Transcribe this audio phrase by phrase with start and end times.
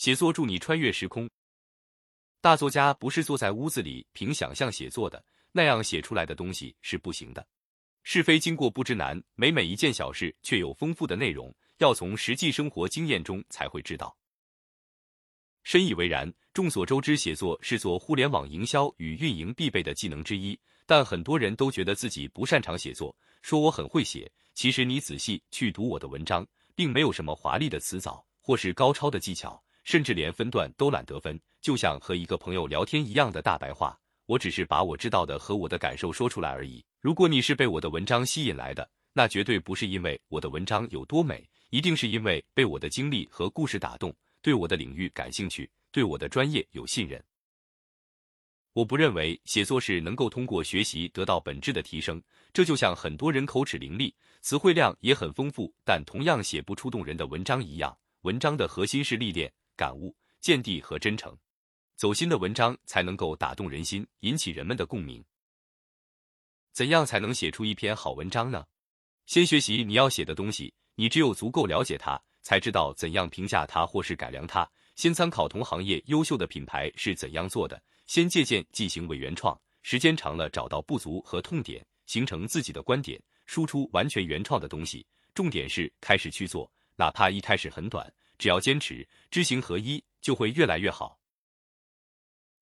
[0.00, 1.28] 写作助你穿越时空。
[2.40, 7.46] 大作家不是坐在屋子里凭想象写作的，那样写出来的东西是不行的。
[8.02, 14.16] 是非经过不知难，每每一件小事却有丰富的内容，要从实际生活经验中才会知道。
[15.64, 16.32] 深以为然。
[16.54, 24.32] 众所周知，写作是做互联网营销与运营必备的技能之一，但很多人都觉得自己不擅长写作，说我很会写。
[24.54, 33.98] 其实你仔细去读我的文章，并没有什么华丽的词藻或是高超的技巧，甚至连分段都懒得分，就像和一个朋友聊天一样的大白话。
[34.24, 36.84] 我只是把我知道的和我的感受说出来而已。
[37.00, 45.68] 如果你是被我的文章吸引来的，那绝对不是因为我的文章有多美，一定是因为被我的经历和故事打动，对我的领域感兴趣。
[45.90, 47.20] 对我的专业有信任。
[48.72, 52.22] 我不认为写作是能够通过学习得到本质的提升。
[52.52, 57.98] 这就像很多人口齿伶俐、词汇量也很丰富，但同样写不出动人的文章一样。
[58.22, 61.34] 文章的核心是历练、感悟、见地和真诚。
[61.96, 65.24] 走心的文章才能够打动人心，引起人们的共鸣。
[66.70, 68.66] 怎样才能写出一篇好文章呢？
[69.24, 74.70] 先学习你要写的东西，你只有足够了解它，才知道怎样评价它或是改良它。
[74.96, 85.06] 先参考同行业优秀的品牌是怎样做的，先借鉴进行伪原创，时间长了找到不足和痛点，形成自己的观点，输出完全原创的东西。
[85.32, 91.20] 重点是开始去做，哪怕一开始很短，只要坚持，知行合一，就会越来越好。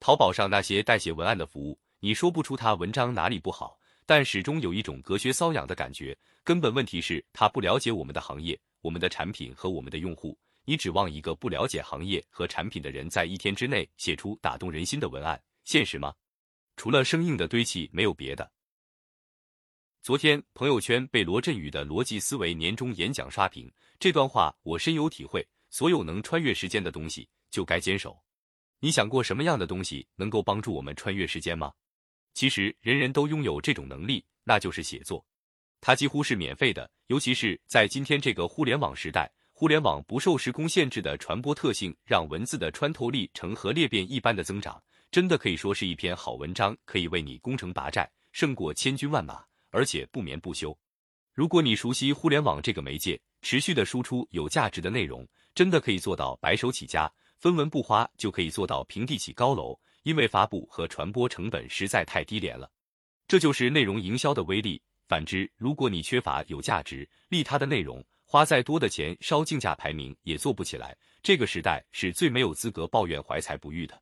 [0.00, 6.14] 淘宝上那些代写文案的服务，你说不出他文章哪里不好，但始终有一种隔靴搔痒的感觉。
[6.44, 10.38] 根本问题是他不了解我们的行业、我们的产品和我们的用户。
[10.66, 16.12] 你指望一个不了解行业和产品的人在一天之内写出打动人心的文案，现实吗？
[16.76, 18.52] 除了生硬的堆砌，没有别的。
[20.02, 25.46] 昨天朋友圈被罗振宇的逻辑思维年终演讲刷屏，这段话我深有体会。
[25.72, 28.22] 所有能穿越时间的东西，就该坚守。
[28.78, 31.72] 你想过什么样的东西能够帮助我们穿越时间吗？
[32.34, 35.24] 其实人人都拥有这种能力，那就是写作。
[35.80, 39.32] 它几乎是免费的，尤其是在今天这个互联网时代。
[39.54, 50.76] 互联网不受时空限制的传播特性，让文字的穿透力成核裂变一般的增长，真的可以说是一篇好文章可以为你攻城拔寨，胜过千军万马，而且不眠不休。
[51.32, 62.70] 如果你熟悉互联网这个媒介，持续的输出有价值的内容，真的可以做到白手起家，分文不花就可以做到平地起高楼，因为发布和传播成本实在太低廉了。
[63.28, 64.80] 这就是内容营销的威力。
[65.08, 70.96] 反之，如果你缺乏有价值、利他的内容，花再多的钱烧竞价排名也做不起来。
[71.22, 74.00] 这个时代是最没有资格抱怨怀才不遇的。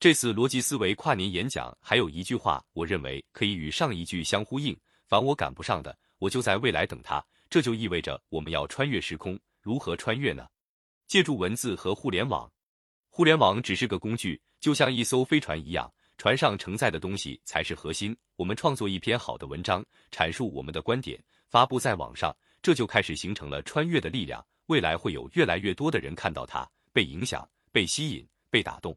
[0.00, 4.76] 这次逻辑思维跨年演讲还有一句话，我认为可以与上一句相呼应：
[5.06, 7.24] 凡我赶不上的，我就在未来等他。
[7.48, 9.38] 这就意味着我们要穿越时空。
[9.62, 10.46] 如何穿越呢？
[11.06, 12.50] 借助文字和互联网。
[13.08, 18.16] 互联网只是个工具，就像一艘飞船一样，船上承载的东西才是核心。
[18.36, 22.36] 我们创作一篇好的文章，阐述我们的观点，发布在网上。
[22.60, 28.96] 这就开始形成了穿越的力量，未来会有越来越多的人看到它，被影响、被吸引、被打动。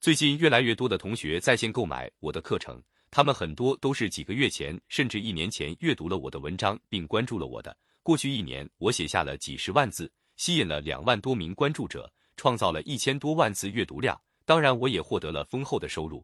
[0.00, 7.76] 最近越来越多的同学在线购买我的课程，他们很多都是几个月前甚至一年前阅读了我的文章并关注了我的。
[8.04, 14.20] 过去一年，我写下了几十万字，吸引了两万多名关注者，创造了一千多万次阅读量。
[14.44, 16.22] 当然，我也获得了丰厚的收入。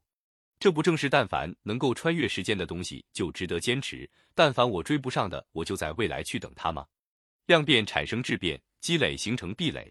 [0.59, 4.07] 这不正是但凡能够穿越时间的东西就值得坚持？
[4.35, 6.87] 但凡我追不上的，我就在未来去等它吗？
[7.47, 9.91] 量变产生质变，积累形成壁垒。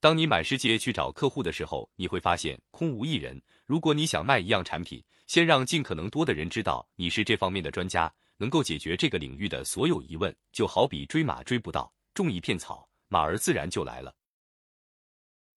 [0.00, 3.38] 当你满世界去找客户的时候，你会发现空无一人。
[3.66, 10.34] 如果你想卖一样产品，先让尽可能多的人知道你是这方面的专家，能够解决这个领域的所有疑问。
[10.50, 14.14] 就好比追马追不到，种一片草，马儿自然就来了。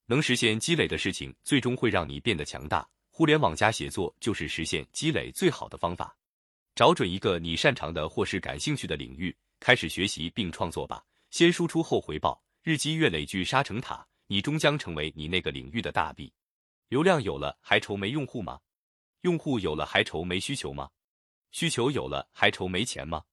[0.05, 2.85] 能实现积累的事情，最终会让你变得强大。
[3.09, 6.16] 互联网加写作就是实现积累最好的方法。
[6.75, 11.05] 找准一个你擅长的或是感兴趣的领域，开始学习并创作吧。
[11.29, 16.33] 先输出后回报，日积月累聚沙成塔，你终将成为你那个领域的大 B。
[16.89, 18.59] 流量有了还愁没用户吗？
[19.21, 20.89] 用户有了还愁没需求吗？
[21.53, 23.23] 需求有了还愁没钱吗？